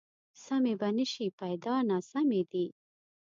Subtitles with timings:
[0.45, 2.65] سمې به نه شي، پیدا ناسمې دي